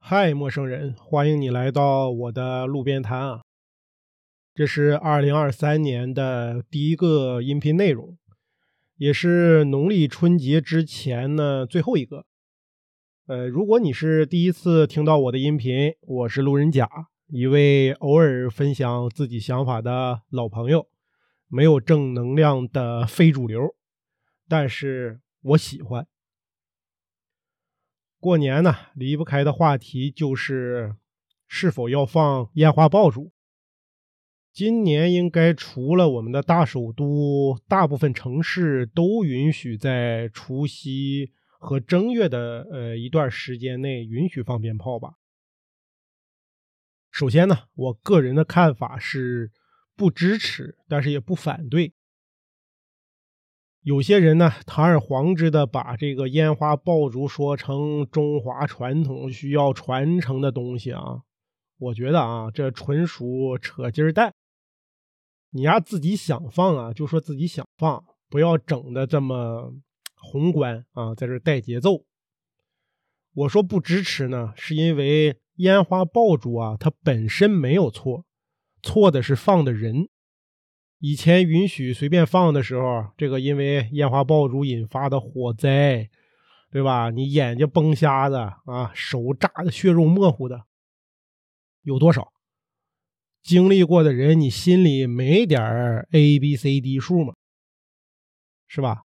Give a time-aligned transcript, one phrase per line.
[0.00, 3.42] 嗨，陌生人，欢迎你来到我的路边摊啊！
[4.54, 8.16] 这是二零二三年的第一个音频内容，
[8.96, 12.24] 也是农历春节之前呢最后一个。
[13.26, 16.88] 呃，如果你是第一次听到我的音频，我是路人甲，
[17.26, 20.88] 一位偶尔分享自己想法的老朋友，
[21.48, 23.60] 没有正能量的非主流，
[24.48, 26.06] 但是我喜欢。
[28.20, 30.96] 过年呢，离不开的话题就是
[31.46, 33.32] 是否要放烟花爆竹。
[34.52, 45.14] 今年应该除了我们的大首都，大部分城市都允许在除夕和正月的呃一段时间内允许放鞭炮吧。
[47.12, 49.52] 首先呢，我个人的看法是
[49.94, 51.94] 不支持，但是也不反对。
[53.82, 61.22] 有些人呢，堂而皇之的把这个烟花爆竹说成中华传统需要传承的东西啊，
[61.78, 64.34] 我觉得啊，这纯属扯筋儿蛋。
[65.50, 69.72] 你丫自己想放啊，就说自己想放，不要整的这么
[70.16, 72.04] 宏观啊，在这带节奏。
[73.34, 78.26] 我说不支持呢，是因为烟花爆竹啊，它本身没有错，
[78.82, 80.08] 错的是放的人。
[81.00, 86.10] 以前允许随便放的时候，这个因为烟花爆竹引发的火灾，
[86.70, 87.10] 对吧？
[87.10, 90.64] 你眼睛崩瞎的啊，手炸的血肉模糊的，
[91.82, 92.32] 有多少？
[93.42, 95.62] 经历过的人，你心里没点
[96.10, 97.34] A B C D 数吗？
[98.66, 99.02] 是吧？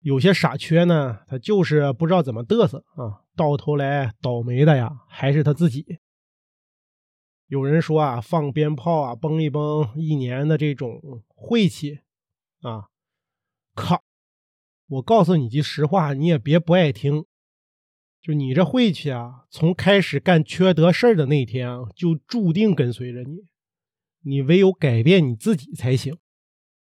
[0.00, 5.98] 有些傻缺呢，他就是不知道怎么嘚瑟啊，到头来倒霉的呀，还是他自己。
[7.48, 12.00] 有人说啊，放鞭炮啊，崩一崩一年的这种晦气
[12.60, 12.88] 啊，
[13.74, 14.04] 靠！
[14.86, 17.24] 我告诉你句实话，你也别不爱听。
[18.20, 23.46] 就你这晦气啊，从开始干缺德事儿的那天啊，就注定跟随着你。
[24.20, 26.18] 你唯有改变你自己才行。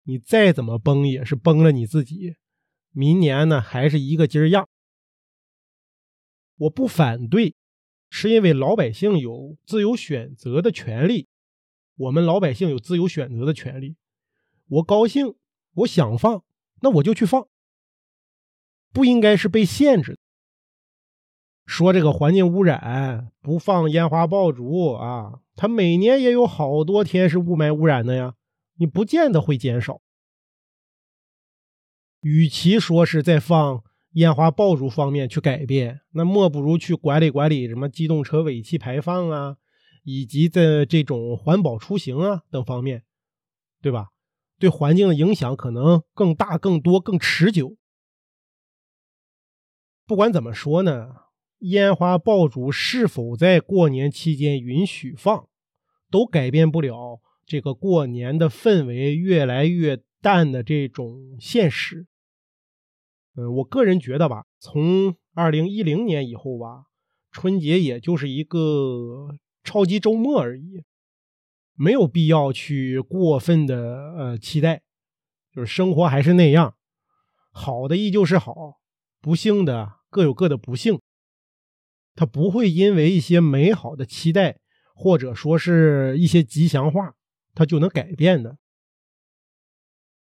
[0.03, 2.37] 你再怎么崩，也是崩了你自己。
[2.92, 4.69] 明年呢，还是一个劲儿样。
[6.56, 7.54] 我不反对。
[8.10, 11.28] 是因为老百姓有自由选择的权利，
[11.97, 13.97] 我们老百姓有自由选择的权利。
[14.66, 15.37] 我高兴，
[15.75, 16.44] 我想放，
[16.81, 17.47] 那我就去放，
[18.93, 20.19] 不应该是被限制。
[21.66, 28.34] 说这个环境污染，不放烟花爆竹啊，它每年也有好多天是雾霾污染的呀，
[28.75, 30.00] 你不见得会减少。
[32.22, 33.84] 与其说是在放。
[34.12, 39.56] 烟花爆竹方面去改变，那莫不如去管理管理什么机动车尾气排放啊，
[40.03, 43.04] 以及在这种环保出行啊等方面，
[43.81, 44.09] 对吧？
[44.59, 47.76] 对环境的影响可能更大、更多、更持久。
[50.06, 51.15] 不管怎么说呢，
[51.60, 55.48] 烟花爆竹是否在过年期间允许放，
[56.10, 62.09] 都改变不了这个过年的氛围越来越淡的这种现实。
[63.41, 66.84] 嗯，我个人觉得吧，从二零一零年以后吧，
[67.33, 70.84] 春节也就是一个超级周末而已，
[71.75, 74.83] 没有必要去过分的呃期待，
[75.55, 76.75] 就是生活还是那样，
[77.51, 78.81] 好的依旧是好，
[79.23, 81.01] 不幸的各有各的不幸，
[82.15, 84.59] 它不会因为一些美好的期待
[84.95, 87.15] 或者说是一些吉祥话，
[87.55, 88.59] 它就能改变的。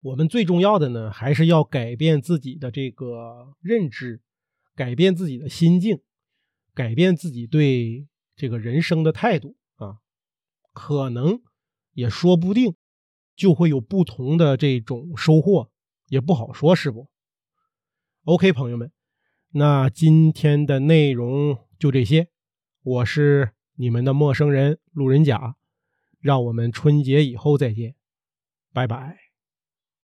[0.01, 4.21] 我们最重要的呢，还是要改变自己的这个认知，
[4.75, 6.01] 改变自己的心境，
[6.73, 9.97] 改变自己对这个人生的态度啊，
[10.73, 11.39] 可能
[11.93, 12.75] 也说不定
[13.35, 15.69] 就会有不同的这种收获，
[16.07, 17.07] 也不好说，是不
[18.23, 18.91] ？OK，朋友们，
[19.51, 22.27] 那今天的内容就这些，
[22.81, 25.57] 我是你们的陌生人路人甲，
[26.19, 27.93] 让我们春节以后再见，
[28.73, 29.20] 拜拜。